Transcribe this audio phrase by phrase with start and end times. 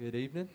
[0.00, 0.48] Good evening.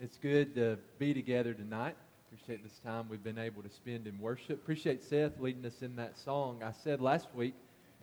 [0.00, 1.94] It's good to be together tonight.
[2.26, 4.62] Appreciate this time we've been able to spend in worship.
[4.62, 6.62] Appreciate Seth leading us in that song.
[6.64, 7.52] I said last week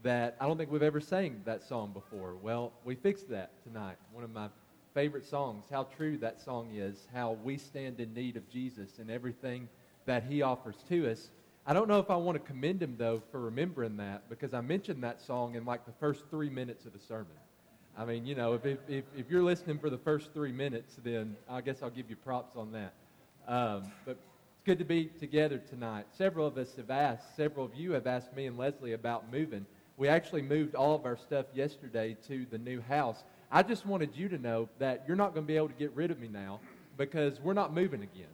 [0.03, 2.35] that I don't think we've ever sang that song before.
[2.35, 3.95] Well, we fixed that tonight.
[4.11, 4.47] One of my
[4.93, 5.65] favorite songs.
[5.71, 7.07] How true that song is.
[7.11, 9.67] How we stand in need of Jesus and everything
[10.05, 11.31] that he offers to us.
[11.65, 14.61] I don't know if I want to commend him though for remembering that because I
[14.61, 17.37] mentioned that song in like the first three minutes of the sermon.
[17.97, 21.37] I mean, you know, if, if, if, you're listening for the first three minutes, then
[21.49, 22.93] I guess I'll give you props on that.
[23.47, 26.05] Um, but it's good to be together tonight.
[26.17, 29.65] Several of us have asked, several of you have asked me and Leslie about moving.
[29.95, 33.23] We actually moved all of our stuff yesterday to the new house.
[33.49, 35.95] I just wanted you to know that you're not going to be able to get
[35.95, 36.59] rid of me now
[36.97, 38.25] because we're not moving again.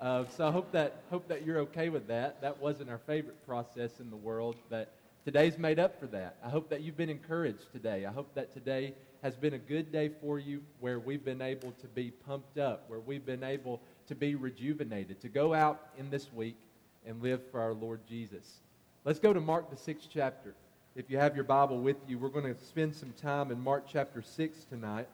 [0.00, 2.40] Uh, so I hope that, hope that you're okay with that.
[2.40, 4.92] That wasn't our favorite process in the world, but
[5.24, 6.36] Today's made up for that.
[6.44, 8.04] I hope that you've been encouraged today.
[8.04, 8.92] I hope that today
[9.22, 12.84] has been a good day for you where we've been able to be pumped up,
[12.88, 16.56] where we've been able to be rejuvenated, to go out in this week
[17.06, 18.60] and live for our Lord Jesus.
[19.06, 20.54] Let's go to Mark, the sixth chapter.
[20.94, 23.86] If you have your Bible with you, we're going to spend some time in Mark
[23.90, 25.08] chapter 6 tonight.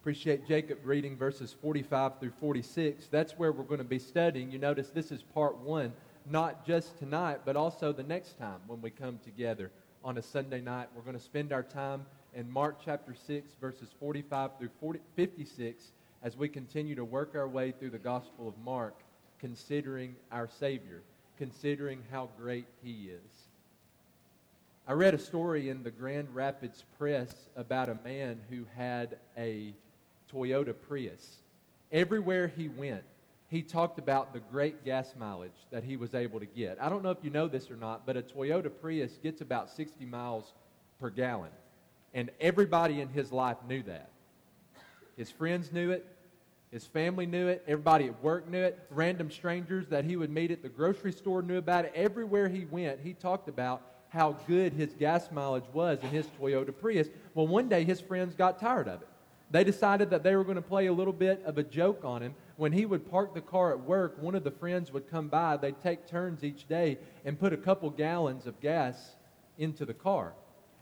[0.00, 3.06] Appreciate Jacob reading verses 45 through 46.
[3.12, 4.50] That's where we're going to be studying.
[4.50, 5.92] You notice this is part one
[6.28, 9.70] not just tonight, but also the next time when we come together
[10.02, 10.88] on a Sunday night.
[10.94, 15.92] We're going to spend our time in Mark chapter 6, verses 45 through 40, 56,
[16.22, 18.94] as we continue to work our way through the Gospel of Mark,
[19.38, 21.02] considering our Savior,
[21.38, 23.48] considering how great He is.
[24.86, 29.72] I read a story in the Grand Rapids Press about a man who had a
[30.32, 31.36] Toyota Prius.
[31.92, 33.04] Everywhere he went,
[33.54, 36.76] he talked about the great gas mileage that he was able to get.
[36.80, 39.70] I don't know if you know this or not, but a Toyota Prius gets about
[39.70, 40.52] 60 miles
[40.98, 41.52] per gallon.
[42.14, 44.10] And everybody in his life knew that.
[45.16, 46.04] His friends knew it.
[46.72, 47.62] His family knew it.
[47.68, 48.76] Everybody at work knew it.
[48.90, 51.92] Random strangers that he would meet at the grocery store knew about it.
[51.94, 56.74] Everywhere he went, he talked about how good his gas mileage was in his Toyota
[56.76, 57.08] Prius.
[57.34, 59.08] Well, one day his friends got tired of it.
[59.52, 62.20] They decided that they were going to play a little bit of a joke on
[62.20, 65.28] him when he would park the car at work, one of the friends would come
[65.28, 65.56] by.
[65.56, 69.16] They'd take turns each day and put a couple gallons of gas
[69.58, 70.32] into the car.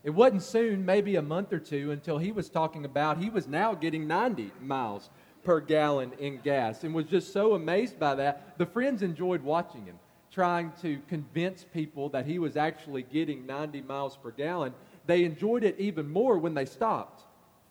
[0.05, 3.47] It wasn't soon, maybe a month or two, until he was talking about he was
[3.47, 5.11] now getting 90 miles
[5.45, 8.59] per gallon in gas and was just so amazed by that.
[8.59, 9.99] The friends enjoyed watching him,
[10.31, 14.75] trying to convince people that he was actually getting 90 miles per gallon.
[15.07, 17.23] They enjoyed it even more when they stopped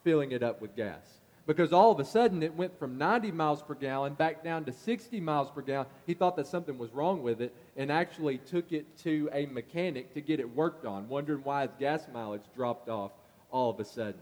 [0.02, 3.62] filling it up with gas because all of a sudden it went from 90 miles
[3.62, 5.86] per gallon back down to 60 miles per gallon.
[6.06, 10.14] He thought that something was wrong with it and actually took it to a mechanic
[10.14, 13.10] to get it worked on, wondering why his gas mileage dropped off
[13.50, 14.20] all of a sudden.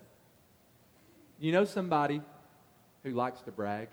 [1.38, 2.22] You know somebody
[3.02, 3.88] who likes to brag?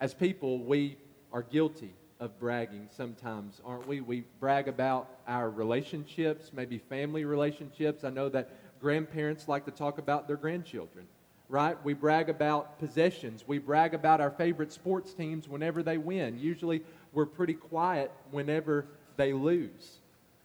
[0.00, 0.96] As people, we
[1.32, 4.00] are guilty of bragging sometimes, aren't we?
[4.00, 8.04] We brag about our relationships, maybe family relationships.
[8.04, 8.50] I know that
[8.80, 11.06] grandparents like to talk about their grandchildren
[11.52, 11.76] right?
[11.84, 13.44] We brag about possessions.
[13.46, 16.38] We brag about our favorite sports teams whenever they win.
[16.38, 16.82] Usually
[17.12, 18.86] we're pretty quiet whenever
[19.18, 19.98] they lose.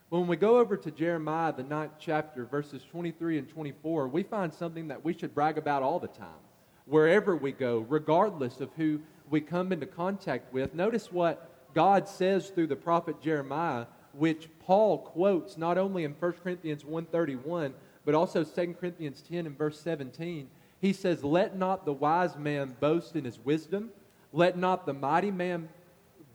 [0.10, 4.54] When we go over to Jeremiah, the ninth chapter, verses 23 and 24, we find
[4.54, 6.44] something that we should brag about all the time.
[6.86, 10.74] Wherever we go, regardless of who we come into contact with.
[10.74, 16.34] Notice what God says through the prophet Jeremiah, which Paul quotes not only in 1
[16.44, 17.72] Corinthians 1.31,
[18.04, 22.76] but also 2 Corinthians 10 and verse 17 he says, Let not the wise man
[22.80, 23.90] boast in his wisdom,
[24.32, 25.70] let not the mighty man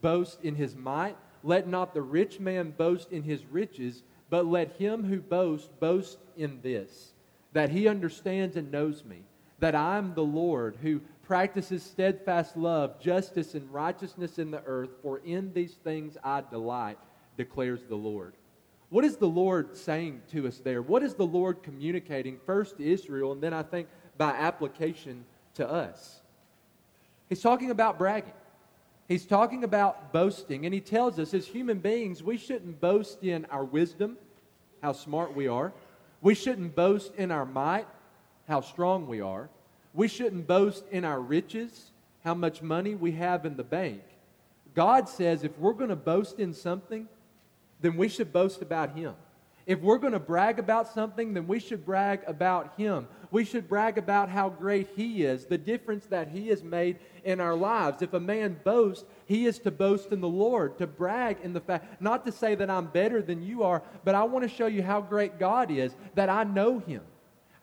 [0.01, 4.73] boast in his might, let not the rich man boast in his riches, but let
[4.73, 7.13] him who boasts boast in this,
[7.53, 9.23] that he understands and knows me,
[9.59, 14.89] that I am the Lord who practices steadfast love, justice, and righteousness in the earth,
[15.01, 16.97] for in these things I delight,
[17.37, 18.33] declares the Lord.
[18.89, 20.81] What is the Lord saying to us there?
[20.81, 23.87] What is the Lord communicating first to Israel, and then I think
[24.17, 25.25] by application
[25.55, 26.21] to us.
[27.29, 28.33] He's talking about bragging.
[29.07, 33.45] He's talking about boasting, and he tells us as human beings, we shouldn't boast in
[33.45, 34.17] our wisdom,
[34.81, 35.73] how smart we are.
[36.21, 37.87] We shouldn't boast in our might,
[38.47, 39.49] how strong we are.
[39.93, 41.91] We shouldn't boast in our riches,
[42.23, 44.01] how much money we have in the bank.
[44.73, 47.07] God says if we're going to boast in something,
[47.81, 49.13] then we should boast about Him.
[49.65, 53.07] If we're going to brag about something, then we should brag about Him.
[53.33, 57.39] We should brag about how great He is, the difference that He has made in
[57.39, 58.03] our lives.
[58.03, 61.59] If a man boasts, he is to boast in the Lord, to brag in the
[61.59, 64.67] fact, not to say that I'm better than you are, but I want to show
[64.67, 67.01] you how great God is, that I know Him.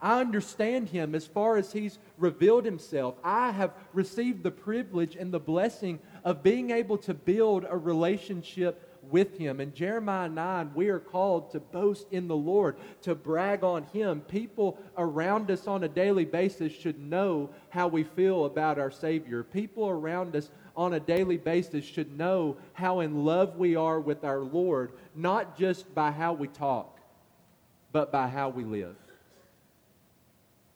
[0.02, 3.16] I understand him as far as he's revealed himself.
[3.22, 8.89] I have received the privilege and the blessing of being able to build a relationship
[9.10, 9.60] with him.
[9.60, 14.20] In Jeremiah 9, we are called to boast in the Lord, to brag on him.
[14.22, 19.42] People around us on a daily basis should know how we feel about our Savior.
[19.42, 24.24] People around us on a daily basis should know how in love we are with
[24.24, 26.98] our Lord, not just by how we talk,
[27.92, 28.96] but by how we live.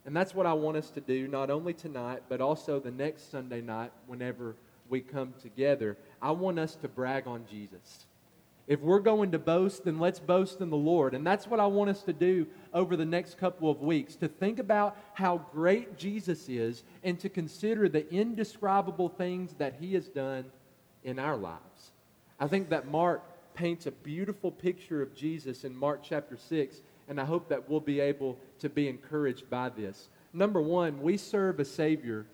[0.07, 3.31] And that's what I want us to do, not only tonight, but also the next
[3.31, 4.55] Sunday night whenever
[4.91, 5.97] we come together.
[6.21, 8.07] I want us to brag on Jesus.
[8.67, 11.15] If we're going to boast, then let's boast in the Lord.
[11.15, 14.29] And that's what I want us to do over the next couple of weeks to
[14.29, 20.09] think about how great Jesus is and to consider the indescribable things that he has
[20.09, 20.47] done
[21.03, 21.93] in our lives.
[22.41, 23.23] I think that Mark
[23.55, 27.81] paints a beautiful picture of Jesus in Mark chapter 6 and I hope that we'll
[27.81, 30.09] be able to be encouraged by this.
[30.33, 32.27] Number one, we serve a Savior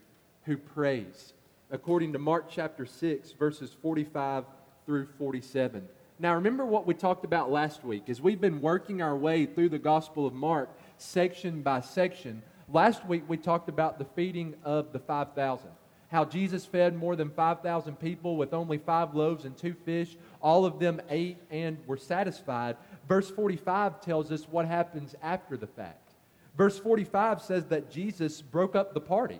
[0.44, 1.34] who prays,
[1.70, 4.44] according to Mark chapter 6, verses 45
[4.86, 5.86] through 47.
[6.20, 9.70] Now, remember what we talked about last week as we've been working our way through
[9.70, 10.68] the Gospel of Mark
[10.98, 12.42] section by section.
[12.70, 15.70] Last week we talked about the feeding of the 5,000
[16.10, 20.16] how Jesus fed more than 5,000 people with only five loaves and two fish.
[20.42, 22.76] All of them ate and were satisfied.
[23.08, 26.14] Verse 45 tells us what happens after the fact.
[26.56, 29.38] Verse 45 says that Jesus broke up the party.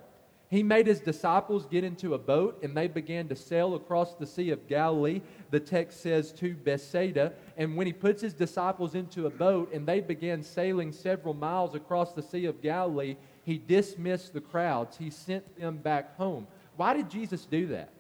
[0.51, 4.27] He made his disciples get into a boat and they began to sail across the
[4.27, 5.21] Sea of Galilee.
[5.51, 7.35] The text says to Bethsaida.
[7.57, 11.77] And when he puts his disciples into a boat and they began sailing several miles
[11.77, 14.97] across the Sea of Galilee, he dismissed the crowds.
[14.97, 16.49] He sent them back home.
[16.77, 17.91] Why did Jesus do that?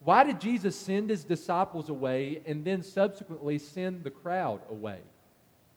[0.00, 5.00] Why did Jesus send his disciples away and then subsequently send the crowd away?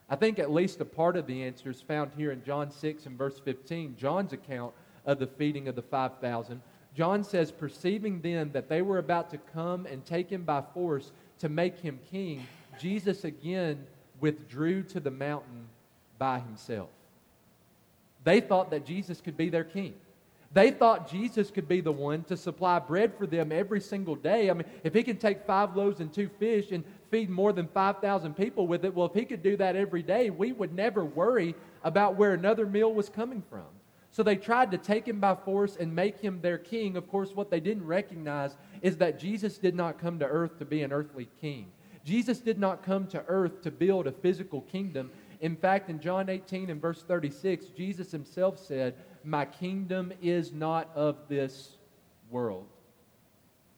[0.09, 3.05] I think at least a part of the answer is found here in John 6
[3.05, 4.73] and verse 15, John's account
[5.06, 6.62] of the feeding of the 5,000.
[6.95, 11.12] John says, perceiving then that they were about to come and take him by force
[11.39, 12.45] to make him king,
[12.80, 13.86] Jesus again
[14.19, 15.68] withdrew to the mountain
[16.18, 16.89] by himself.
[18.24, 19.95] They thought that Jesus could be their king.
[20.53, 24.50] They thought Jesus could be the one to supply bread for them every single day.
[24.50, 27.68] I mean, if he can take five loaves and two fish and feed more than
[27.68, 31.06] 5,000 people with it, well, if he could do that every day, we would never
[31.06, 33.65] worry about where another meal was coming from.
[34.11, 36.97] So they tried to take him by force and make him their king.
[36.97, 40.65] Of course, what they didn't recognize is that Jesus did not come to earth to
[40.65, 41.71] be an earthly king.
[42.03, 45.11] Jesus did not come to earth to build a physical kingdom.
[45.39, 50.89] In fact, in John 18 and verse 36, Jesus himself said, My kingdom is not
[50.93, 51.77] of this
[52.29, 52.67] world.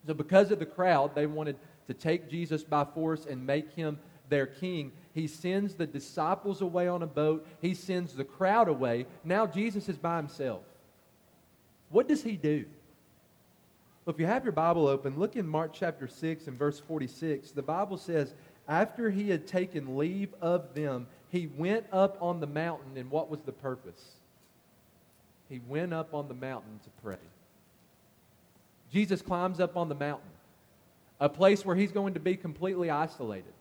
[0.07, 1.57] So, because of the crowd, they wanted
[1.88, 4.91] to take Jesus by force and make him their king.
[5.13, 9.06] He sends the disciples away on a boat, he sends the crowd away.
[9.24, 10.63] Now, Jesus is by himself.
[11.89, 12.65] What does he do?
[14.06, 17.51] Well, if you have your Bible open, look in Mark chapter 6 and verse 46.
[17.51, 18.33] The Bible says,
[18.68, 23.30] After he had taken leave of them, he went up on the mountain, and what
[23.30, 24.15] was the purpose?
[25.48, 27.18] He went up on the mountain to pray.
[28.92, 30.30] Jesus climbs up on the mountain,
[31.19, 33.54] a place where he's going to be completely isolated,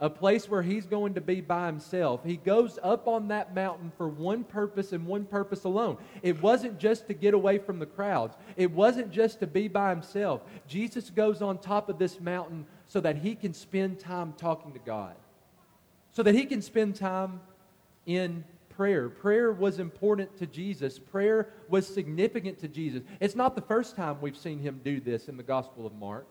[0.00, 2.20] a place where he's going to be by himself.
[2.24, 5.98] He goes up on that mountain for one purpose and one purpose alone.
[6.22, 9.90] It wasn't just to get away from the crowds, it wasn't just to be by
[9.90, 10.42] himself.
[10.66, 14.78] Jesus goes on top of this mountain so that he can spend time talking to
[14.78, 15.14] God
[16.18, 17.40] so that he can spend time
[18.04, 19.08] in prayer.
[19.08, 23.02] Prayer was important to Jesus, prayer was significant to Jesus.
[23.20, 26.26] It's not the first time we've seen him do this in the Gospel of Mark.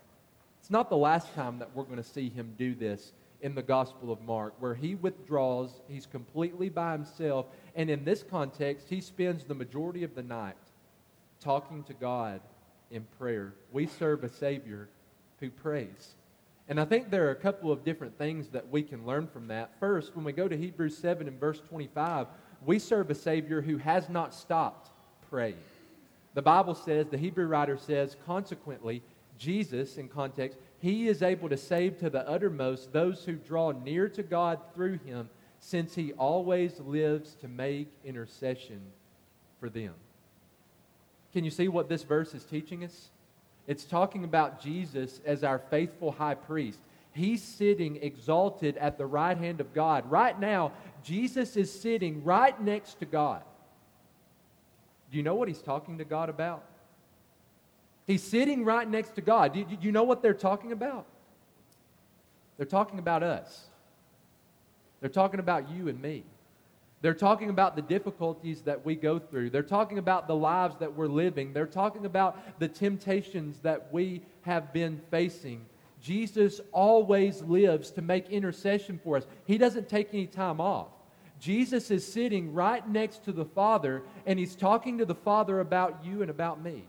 [0.60, 3.62] It's not the last time that we're going to see him do this in the
[3.62, 9.00] Gospel of Mark, where he withdraws, he's completely by himself, and in this context, he
[9.00, 10.56] spends the majority of the night
[11.40, 12.42] talking to God
[12.90, 13.54] in prayer.
[13.72, 14.90] We serve a Savior
[15.40, 16.16] who prays.
[16.70, 19.48] And I think there are a couple of different things that we can learn from
[19.48, 19.72] that.
[19.80, 22.28] First, when we go to Hebrews 7 and verse 25,
[22.66, 24.90] we serve a Savior who has not stopped
[25.30, 25.58] praying.
[26.34, 29.02] The Bible says, the Hebrew writer says, consequently,
[29.38, 34.08] Jesus, in context, he is able to save to the uttermost those who draw near
[34.10, 35.30] to God through him,
[35.60, 38.80] since he always lives to make intercession
[39.60, 39.94] for them.
[41.34, 43.10] Can you see what this verse is teaching us?
[43.66, 46.80] It's talking about Jesus as our faithful high priest.
[47.12, 50.10] He's sitting exalted at the right hand of God.
[50.10, 50.72] Right now,
[51.04, 53.42] Jesus is sitting right next to God.
[55.10, 56.64] Do you know what he's talking to God about?
[58.08, 59.54] He's sitting right next to God.
[59.54, 61.06] Do you, know what they're talking about?
[62.56, 63.68] They're talking about us.
[65.02, 66.24] They're talking about you and me.
[67.02, 69.52] They're talking about the difficulties that we go through.
[69.52, 71.54] They're talking about the lives that we're living.
[71.54, 75.66] They're talking about the temptations that we have been facing.
[76.02, 79.28] Jesus always lives to make intercession for us.
[79.46, 80.88] He doesn't take any time off.
[81.40, 86.04] Jesus is sitting right next to the Father, and he's talking to the Father about
[86.04, 86.84] you and about me,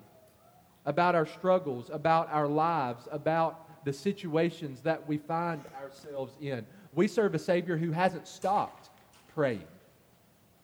[0.89, 6.65] about our struggles, about our lives, about the situations that we find ourselves in.
[6.95, 8.89] We serve a Savior who hasn't stopped
[9.35, 9.67] praying.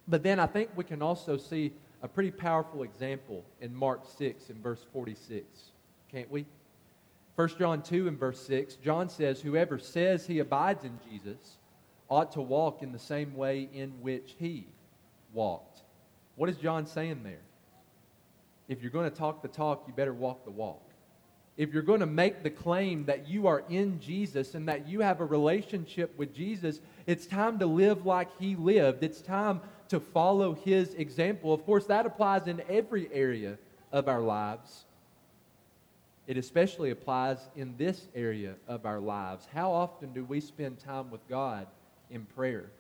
[0.09, 4.49] But then I think we can also see a pretty powerful example in Mark 6
[4.49, 5.45] in verse 46,
[6.11, 6.47] can't we?
[7.37, 11.59] 1 John 2 and verse 6, John says, Whoever says he abides in Jesus
[12.09, 14.69] ought to walk in the same way in which he
[15.35, 15.83] walked.
[16.37, 17.43] What is John saying there?
[18.69, 20.81] If you're going to talk the talk, you better walk the walk.
[21.57, 25.01] If you're going to make the claim that you are in Jesus and that you
[25.01, 29.05] have a relationship with Jesus, it's time to live like he lived.
[29.05, 31.55] It's time to follow his example.
[31.55, 33.57] Of course, that applies in every area
[33.93, 34.85] of our lives.
[36.27, 39.47] It especially applies in this area of our lives.
[39.53, 41.69] How often do we spend time with God
[42.11, 42.71] in prayer?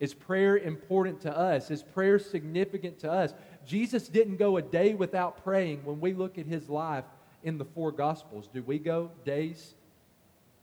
[0.00, 1.70] Is prayer important to us?
[1.70, 3.34] Is prayer significant to us?
[3.66, 7.04] Jesus didn't go a day without praying when we look at his life
[7.42, 8.48] in the four Gospels.
[8.52, 9.74] Do we go days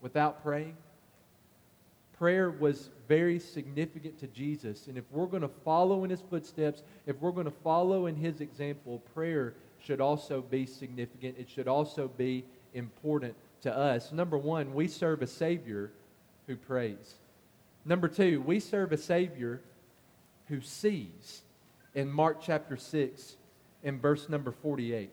[0.01, 0.75] without praying?
[2.17, 4.87] Prayer was very significant to Jesus.
[4.87, 8.15] And if we're going to follow in his footsteps, if we're going to follow in
[8.15, 9.53] his example, prayer
[9.83, 11.35] should also be significant.
[11.39, 14.11] It should also be important to us.
[14.11, 15.91] Number one, we serve a Savior
[16.47, 17.15] who prays.
[17.85, 19.61] Number two, we serve a Savior
[20.47, 21.41] who sees
[21.93, 23.37] in Mark chapter 6
[23.83, 25.09] in verse number 48.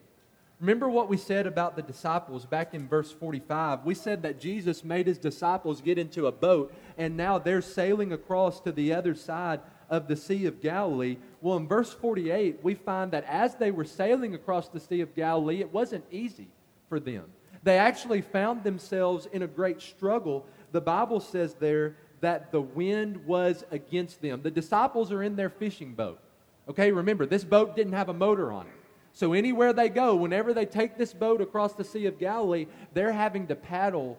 [0.61, 3.85] Remember what we said about the disciples back in verse 45?
[3.85, 8.13] We said that Jesus made his disciples get into a boat, and now they're sailing
[8.13, 11.17] across to the other side of the Sea of Galilee.
[11.41, 15.15] Well, in verse 48, we find that as they were sailing across the Sea of
[15.15, 16.49] Galilee, it wasn't easy
[16.89, 17.27] for them.
[17.63, 20.45] They actually found themselves in a great struggle.
[20.73, 24.43] The Bible says there that the wind was against them.
[24.43, 26.21] The disciples are in their fishing boat.
[26.69, 28.73] Okay, remember, this boat didn't have a motor on it.
[29.13, 33.13] So, anywhere they go, whenever they take this boat across the Sea of Galilee, they're
[33.13, 34.19] having to paddle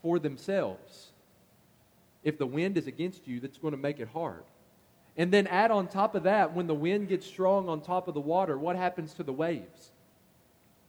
[0.00, 1.12] for themselves.
[2.24, 4.44] If the wind is against you, that's going to make it hard.
[5.16, 8.14] And then add on top of that, when the wind gets strong on top of
[8.14, 9.92] the water, what happens to the waves?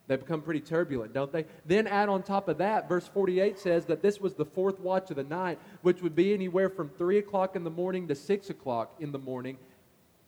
[0.07, 1.45] They become pretty turbulent, don't they?
[1.65, 5.09] Then add on top of that, verse 48 says that this was the fourth watch
[5.11, 8.49] of the night, which would be anywhere from 3 o'clock in the morning to 6
[8.49, 9.57] o'clock in the morning.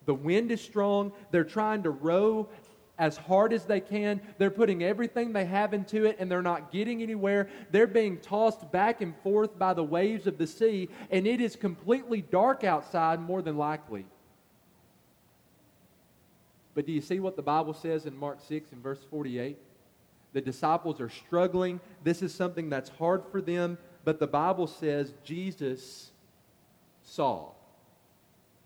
[0.05, 1.11] The wind is strong.
[1.31, 2.47] They're trying to row
[2.97, 4.21] as hard as they can.
[4.37, 7.49] They're putting everything they have into it and they're not getting anywhere.
[7.71, 11.55] They're being tossed back and forth by the waves of the sea, and it is
[11.55, 14.05] completely dark outside, more than likely.
[16.73, 19.57] But do you see what the Bible says in Mark 6 and verse 48?
[20.33, 21.79] The disciples are struggling.
[22.03, 26.11] This is something that's hard for them, but the Bible says Jesus
[27.03, 27.51] saw.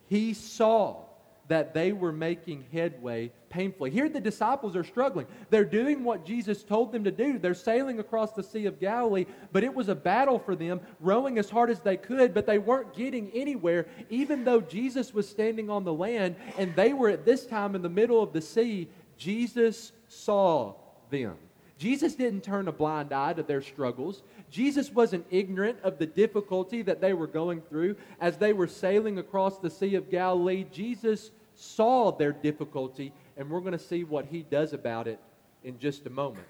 [0.08, 1.03] He saw
[1.50, 3.89] that they were making headway painfully.
[3.89, 5.27] Here, the disciples are struggling.
[5.50, 7.39] They're doing what Jesus told them to do.
[7.39, 11.38] They're sailing across the Sea of Galilee, but it was a battle for them, rowing
[11.38, 15.70] as hard as they could, but they weren't getting anywhere, even though Jesus was standing
[15.70, 18.88] on the land and they were at this time in the middle of the sea.
[19.18, 20.75] Jesus saw
[21.10, 21.36] them.
[21.79, 24.22] Jesus didn't turn a blind eye to their struggles.
[24.51, 29.18] Jesus wasn't ignorant of the difficulty that they were going through as they were sailing
[29.18, 30.65] across the Sea of Galilee.
[30.72, 35.20] Jesus saw their difficulty, and we're going to see what he does about it
[35.62, 36.48] in just a moment.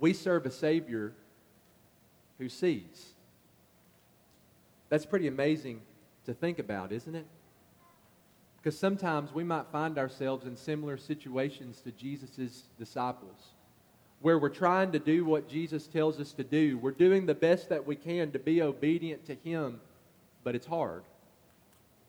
[0.00, 1.12] We serve a Savior
[2.38, 3.12] who sees.
[4.88, 5.82] That's pretty amazing
[6.24, 7.26] to think about, isn't it?
[8.56, 13.52] Because sometimes we might find ourselves in similar situations to Jesus' disciples,
[14.22, 16.78] where we're trying to do what Jesus tells us to do.
[16.78, 19.80] We're doing the best that we can to be obedient to Him,
[20.44, 21.02] but it's hard.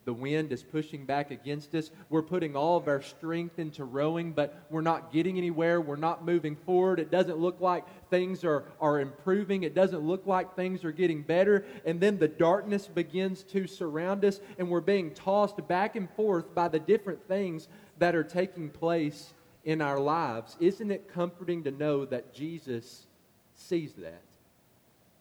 [0.08, 1.92] The wind is pushing back against us.
[2.10, 5.82] We're putting all of our strength into rowing, but we're not getting anywhere.
[5.82, 7.02] We're not moving forward.
[7.02, 9.64] It doesn't look like things are, are improving.
[9.64, 11.66] It doesn't look like things are getting better.
[11.86, 16.56] And then the darkness begins to surround us, and we're being tossed back and forth
[16.56, 17.68] by the different things
[18.00, 19.34] that are taking place
[19.66, 20.56] in our lives.
[20.62, 23.08] Isn't it comforting to know that Jesus
[23.56, 24.24] sees that?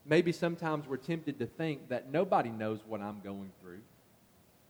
[0.04, 3.80] Maybe sometimes we're tempted to think that nobody knows what I'm going through.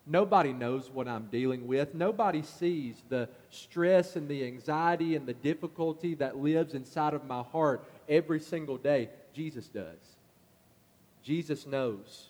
[0.07, 1.95] Nobody knows what I'm dealing with.
[1.95, 7.43] Nobody sees the stress and the anxiety and the difficulty that lives inside of my
[7.43, 9.09] heart every single day.
[9.33, 10.17] Jesus does.
[11.25, 12.29] Jesus knows.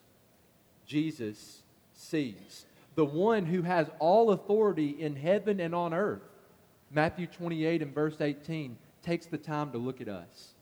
[0.86, 2.64] Jesus sees.
[2.96, 6.22] the one who has all authority in heaven and on earth.
[6.90, 10.54] Matthew 28 and verse 18 takes the time to look at us,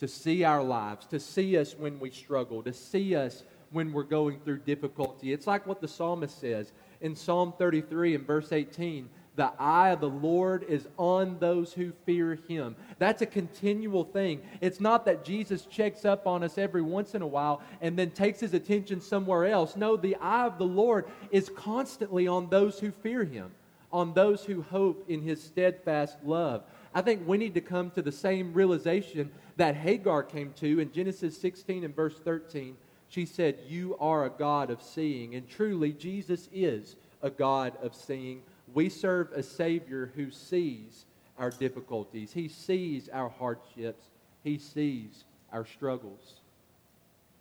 [0.00, 4.02] to see our lives, to see us when we struggle, to see us when we're
[4.02, 5.32] going through difficulty.
[5.32, 10.00] It's like what the psalmist says in Psalm 33 and verse 18 the eye of
[10.00, 12.76] the Lord is on those who fear him.
[12.98, 14.42] That's a continual thing.
[14.60, 18.10] It's not that Jesus checks up on us every once in a while and then
[18.10, 19.76] takes his attention somewhere else.
[19.76, 23.50] No, the eye of the Lord is constantly on those who fear him,
[23.92, 26.62] on those who hope in his steadfast love.
[26.92, 30.92] I think we need to come to the same realization that Hagar came to in
[30.92, 32.76] Genesis 16 and verse 13.
[33.10, 35.34] She said, You are a God of seeing.
[35.34, 41.04] And truly, Jesus is a God of seeing we serve a Savior who sees
[41.38, 44.06] our difficulties, He sees our hardships,
[44.44, 46.34] He sees our struggles.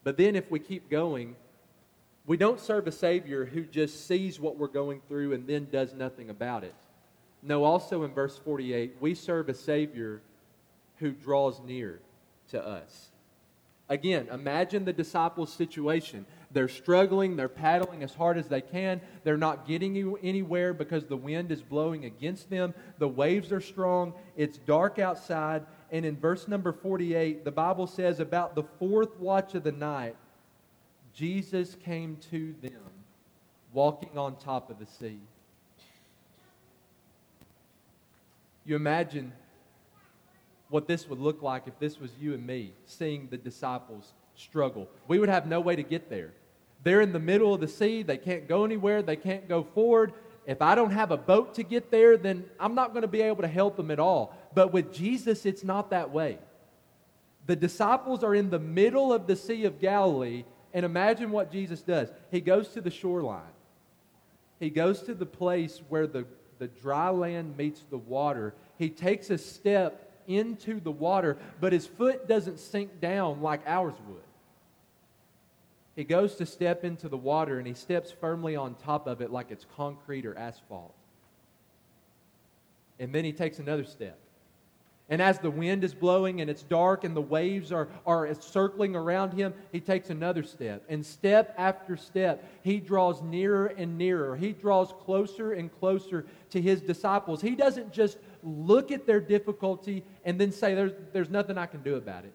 [0.03, 1.35] But then, if we keep going,
[2.25, 5.93] we don't serve a Savior who just sees what we're going through and then does
[5.93, 6.73] nothing about it.
[7.41, 10.21] No, also in verse 48, we serve a Savior
[10.97, 11.99] who draws near
[12.49, 13.09] to us.
[13.89, 16.27] Again, imagine the disciples' situation.
[16.51, 19.01] They're struggling, they're paddling as hard as they can.
[19.23, 22.75] They're not getting anywhere because the wind is blowing against them.
[22.99, 25.65] The waves are strong, it's dark outside.
[25.91, 30.15] And in verse number 48, the Bible says, About the fourth watch of the night,
[31.13, 32.89] Jesus came to them
[33.73, 35.19] walking on top of the sea.
[38.65, 39.31] You imagine
[40.69, 44.87] what this would look like if this was you and me seeing the disciples struggle.
[45.07, 46.33] We would have no way to get there.
[46.83, 48.03] They're in the middle of the sea.
[48.03, 49.01] They can't go anywhere.
[49.01, 50.13] They can't go forward.
[50.45, 53.21] If I don't have a boat to get there, then I'm not going to be
[53.21, 54.35] able to help them at all.
[54.53, 56.39] But with Jesus, it's not that way.
[57.45, 61.81] The disciples are in the middle of the Sea of Galilee, and imagine what Jesus
[61.81, 62.09] does.
[62.31, 63.41] He goes to the shoreline,
[64.59, 66.25] he goes to the place where the,
[66.57, 68.53] the dry land meets the water.
[68.77, 73.95] He takes a step into the water, but his foot doesn't sink down like ours
[74.07, 74.21] would.
[75.95, 79.31] He goes to step into the water and he steps firmly on top of it
[79.31, 80.93] like it's concrete or asphalt.
[82.99, 84.17] And then he takes another step.
[85.09, 88.95] And as the wind is blowing and it's dark and the waves are, are circling
[88.95, 90.83] around him, he takes another step.
[90.87, 94.35] And step after step, he draws nearer and nearer.
[94.35, 97.41] He draws closer and closer to his disciples.
[97.41, 101.81] He doesn't just look at their difficulty and then say, There's, there's nothing I can
[101.81, 102.33] do about it.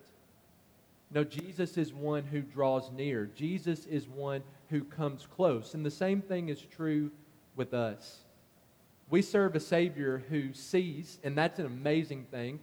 [1.11, 3.31] No, Jesus is one who draws near.
[3.37, 5.75] Jesus is one who comes close.
[5.75, 7.13] And the same thing is true
[7.55, 8.19] with us.
[9.11, 12.59] We serve a Savior who sees, and that's an amazing thing.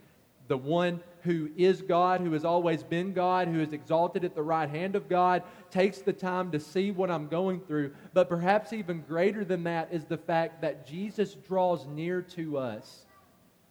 [0.48, 4.42] The one who is God, who has always been God, who is exalted at the
[4.42, 7.92] right hand of God, takes the time to see what I'm going through.
[8.12, 13.06] But perhaps even greater than that is the fact that Jesus draws near to us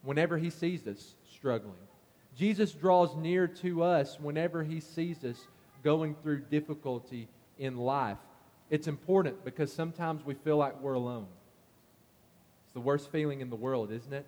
[0.04, 1.76] whenever he sees us struggling.
[2.38, 5.48] Jesus draws near to us whenever he sees us
[5.84, 8.18] going through difficulty in life.
[8.70, 11.28] It's important because sometimes we feel like we're alone.
[12.66, 14.26] It's the worst feeling in the world, isn't it?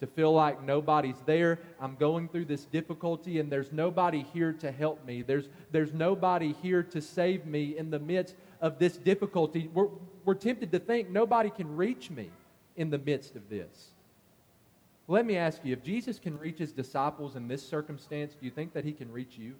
[0.00, 1.60] To feel like nobody's there.
[1.80, 5.22] I'm going through this difficulty and there's nobody here to help me.
[5.22, 9.70] There's, there's nobody here to save me in the midst of this difficulty.
[9.72, 9.88] We're,
[10.24, 12.30] we're tempted to think nobody can reach me
[12.76, 13.93] in the midst of this.
[15.06, 18.50] Let me ask you if Jesus can reach his disciples in this circumstance, do you
[18.50, 19.54] think that he can reach you?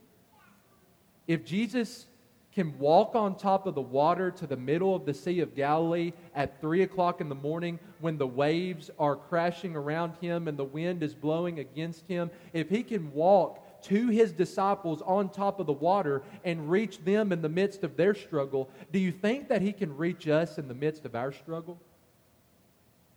[1.26, 2.07] If Jesus
[2.54, 6.12] can walk on top of the water to the middle of the Sea of Galilee
[6.35, 10.64] at 3 o'clock in the morning when the waves are crashing around him and the
[10.64, 15.66] wind is blowing against him, if he can walk to his disciples on top of
[15.66, 19.61] the water and reach them in the midst of their struggle, do you think that
[19.61, 21.78] he can reach us in the midst of our struggle?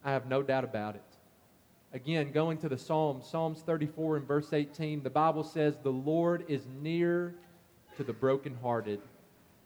[0.04, 1.17] I have no doubt about it.
[1.98, 6.46] Again, going to the Psalms, Psalms 34 and verse 18, the Bible says, The Lord
[6.48, 7.34] is near
[7.96, 9.02] to the brokenhearted,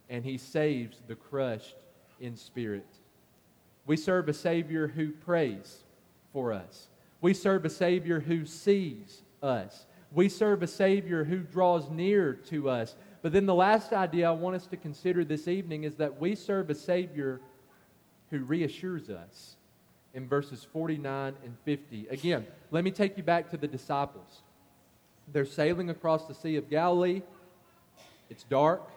[0.10, 1.76] and he saves the crushed
[2.22, 2.88] in spirit.
[3.86, 5.84] We serve a Savior who prays
[6.32, 6.88] for us.
[7.20, 9.86] We serve a Savior who sees us.
[10.14, 12.96] We serve a Savior who draws near to us.
[13.22, 16.36] But then the last idea I want us to consider this evening is that we
[16.36, 17.42] serve a Savior
[18.30, 19.58] who reassures us
[20.14, 22.08] in verses 49 and 50.
[22.10, 24.42] Again, let me take you back to the disciples.
[25.32, 27.22] They're sailing across the Sea of Galilee.
[28.30, 28.90] It's dark.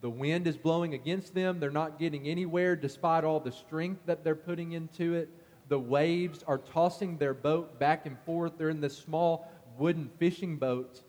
[0.00, 1.60] The wind is blowing against them.
[1.60, 5.28] They're not getting anywhere despite all the strength that they're putting into it.
[5.68, 8.52] The waves are tossing their boat back and forth.
[8.56, 11.00] They're in this small wooden fishing boat.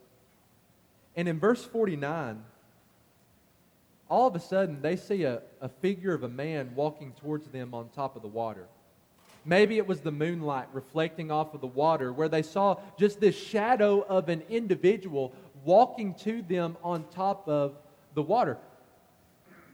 [1.16, 2.44] And in verse 49,
[4.10, 7.74] all of a sudden they see a, a figure of a man walking towards them
[7.74, 8.68] on top of the water.
[9.44, 13.36] Maybe it was the moonlight reflecting off of the water where they saw just this
[13.36, 17.78] shadow of an individual walking to them on top of
[18.14, 18.58] the water.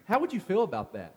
[0.05, 1.13] How would you feel about that?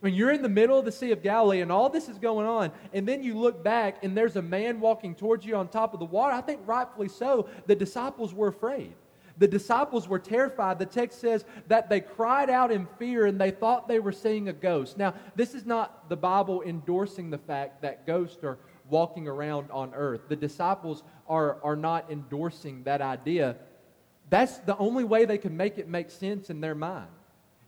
[0.00, 2.46] When you're in the middle of the Sea of Galilee and all this is going
[2.46, 5.94] on, and then you look back and there's a man walking towards you on top
[5.94, 8.92] of the water, I think rightfully so, the disciples were afraid.
[9.38, 10.78] The disciples were terrified.
[10.78, 14.48] The text says that they cried out in fear and they thought they were seeing
[14.48, 14.96] a ghost.
[14.96, 19.92] Now, this is not the Bible endorsing the fact that ghosts are walking around on
[19.94, 20.22] earth.
[20.28, 23.56] The disciples are, are not endorsing that idea.
[24.30, 27.08] That's the only way they can make it make sense in their mind.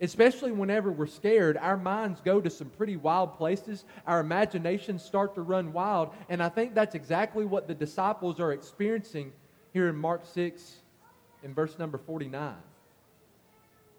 [0.01, 3.85] Especially whenever we're scared, our minds go to some pretty wild places.
[4.07, 6.15] Our imaginations start to run wild.
[6.29, 9.33] And I think that's exactly what the disciples are experiencing
[9.73, 10.83] here in Mark 6
[11.43, 12.55] in verse number 49.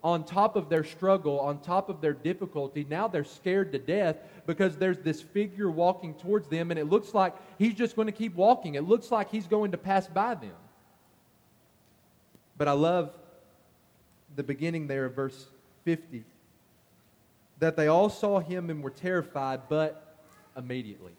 [0.02, 4.16] On top of their struggle, on top of their difficulty, now they're scared to death
[4.46, 8.12] because there's this figure walking towards them, and it looks like he's just going to
[8.12, 8.76] keep walking.
[8.76, 10.54] It looks like he's going to pass by them.
[12.56, 13.14] But I love
[14.36, 15.46] the beginning there of verse
[15.84, 16.24] 50
[17.58, 20.16] that they all saw him and were terrified, but
[20.56, 21.12] immediately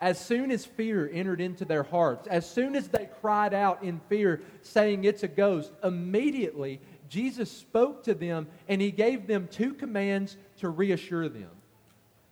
[0.00, 4.00] as soon as fear entered into their hearts, as soon as they cried out in
[4.08, 9.74] fear, saying, It's a ghost, immediately Jesus spoke to them and he gave them two
[9.74, 11.50] commands to reassure them.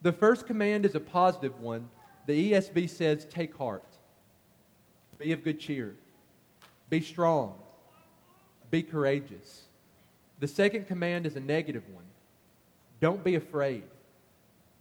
[0.02, 1.88] The first command is a positive one.
[2.26, 3.84] The ESV says, Take heart,
[5.18, 5.96] be of good cheer,
[6.88, 7.54] be strong,
[8.70, 9.62] be courageous.
[10.38, 12.04] The second command is a negative one
[13.00, 13.84] don't be afraid.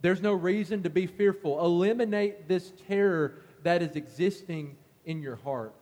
[0.00, 1.64] There's no reason to be fearful.
[1.64, 3.34] Eliminate this terror
[3.64, 5.74] that is existing in your heart.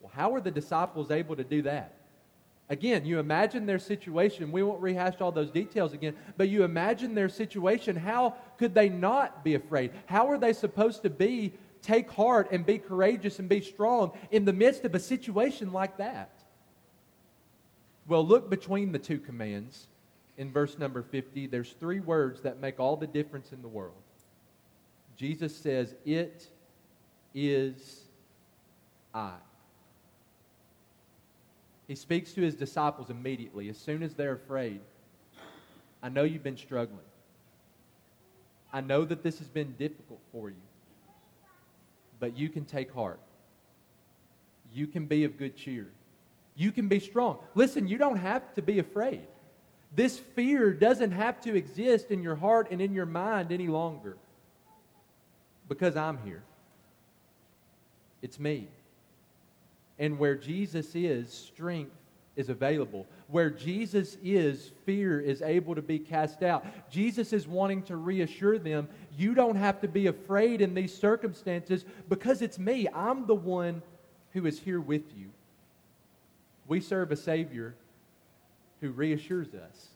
[0.00, 1.94] Well, how were the disciples able to do that?
[2.68, 4.50] Again, you imagine their situation.
[4.50, 7.94] We won't rehash all those details again, but you imagine their situation.
[7.94, 9.92] How could they not be afraid?
[10.06, 14.44] How are they supposed to be, take heart, and be courageous and be strong in
[14.44, 16.30] the midst of a situation like that?
[18.08, 19.86] Well, look between the two commands
[20.38, 23.94] in verse number 50, there's three words that make all the difference in the world.
[25.16, 26.46] Jesus says, It
[27.34, 28.02] is
[29.14, 29.34] I.
[31.88, 34.80] He speaks to his disciples immediately, as soon as they're afraid.
[36.02, 37.00] I know you've been struggling.
[38.72, 40.56] I know that this has been difficult for you.
[42.18, 43.20] But you can take heart.
[44.72, 45.86] You can be of good cheer.
[46.56, 47.38] You can be strong.
[47.54, 49.26] Listen, you don't have to be afraid.
[49.94, 54.16] This fear doesn't have to exist in your heart and in your mind any longer
[55.68, 56.42] because I'm here.
[58.22, 58.68] It's me.
[59.98, 61.92] And where Jesus is, strength
[62.36, 63.06] is available.
[63.28, 66.66] Where Jesus is, fear is able to be cast out.
[66.90, 71.84] Jesus is wanting to reassure them you don't have to be afraid in these circumstances
[72.08, 72.86] because it's me.
[72.94, 73.82] I'm the one
[74.32, 75.30] who is here with you.
[76.68, 77.74] We serve a Savior
[78.80, 79.88] who reassures us.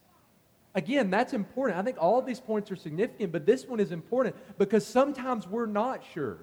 [0.75, 1.79] Again, that's important.
[1.79, 5.66] I think all these points are significant, but this one is important because sometimes we're
[5.66, 6.38] not sure.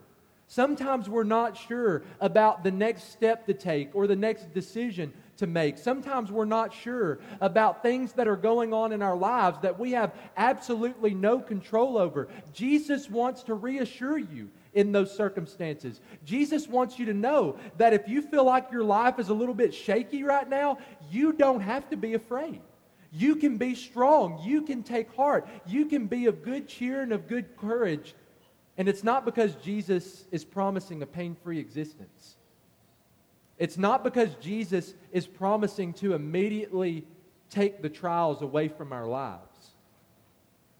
[0.47, 5.47] Sometimes we're not sure about the next step to take or the next decision to
[5.47, 5.77] make.
[5.77, 9.91] Sometimes we're not sure about things that are going on in our lives that we
[9.91, 12.27] have absolutely no control over.
[12.53, 16.01] Jesus wants to reassure you in those circumstances.
[16.25, 19.55] Jesus wants you to know that if you feel like your life is a little
[19.55, 20.77] bit shaky right now,
[21.09, 22.61] you don't have to be afraid.
[23.11, 24.41] You can be strong.
[24.43, 25.47] You can take heart.
[25.65, 28.13] You can be of good cheer and of good courage.
[28.77, 32.35] And it's not because Jesus is promising a pain free existence.
[33.57, 37.05] It's not because Jesus is promising to immediately
[37.49, 39.71] take the trials away from our lives.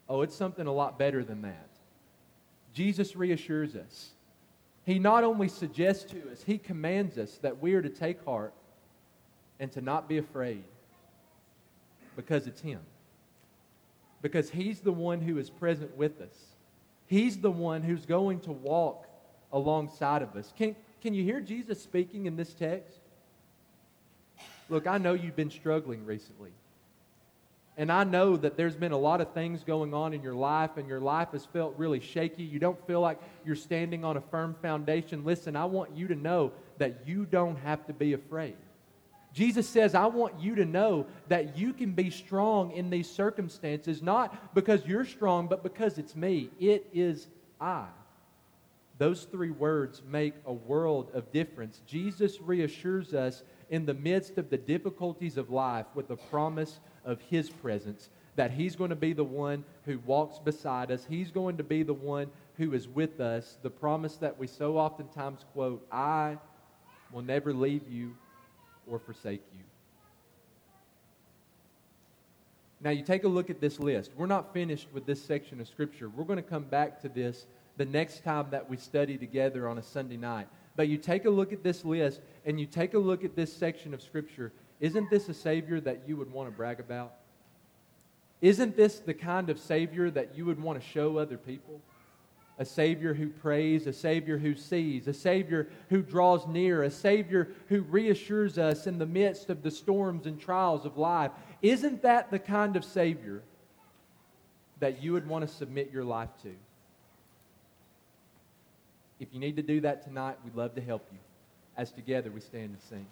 [0.08, 1.67] Oh, it's something a lot better than that.
[2.78, 4.12] Jesus reassures us.
[4.86, 8.54] He not only suggests to us, he commands us that we are to take heart
[9.60, 10.64] and to not be afraid
[12.16, 12.82] because it's Him.
[14.22, 16.38] Because He's the one who is present with us.
[17.08, 19.08] He's the one who's going to walk
[19.52, 20.54] alongside of us.
[20.56, 23.00] Can, can you hear Jesus speaking in this text?
[24.70, 26.52] Look, I know you've been struggling recently.
[27.78, 30.72] And I know that there's been a lot of things going on in your life,
[30.78, 32.44] and your life has felt really shaky.
[32.44, 35.24] You don't feel like you're standing on a firm foundation.
[35.24, 38.56] Listen, I want you to know that you don't have to be afraid.
[39.32, 44.02] Jesus says, I want you to know that you can be strong in these circumstances,
[44.02, 46.50] not because you're strong, but because it's me.
[46.60, 47.28] It is
[47.62, 47.86] I.
[48.98, 51.82] Those three words make a world of difference.
[51.86, 57.20] Jesus reassures us in the midst of the difficulties of life with the promise of
[57.22, 61.58] His presence, that He's going to be the one who walks beside us, He's going
[61.58, 63.58] to be the one who is with us.
[63.64, 66.38] The promise that we so oftentimes quote I
[67.12, 68.16] will never leave you
[68.86, 69.64] or forsake you.
[72.80, 74.12] Now, you take a look at this list.
[74.16, 76.10] We're not finished with this section of Scripture.
[76.10, 79.80] We're going to come back to this the next time that we study together on
[79.80, 80.48] a Sunday night.
[80.76, 83.52] But you take a look at this list and you take a look at this
[83.52, 84.52] section of Scripture.
[84.80, 87.14] Isn't this a Savior that you would want to brag about?
[88.42, 91.82] Isn't this the kind of Savior that you would want to show other people?
[92.60, 97.50] a Savior who prays, a Savior who sees, a Savior who draws near, a Savior
[97.70, 101.32] who reassures us in the midst of the storms and trials of life.
[101.62, 103.44] Isn't that the kind of Savior
[104.80, 106.54] that you would want to submit your life to?
[109.20, 111.20] If you need to do that tonight, we'd love to help you
[111.76, 113.06] as together we stand and sing.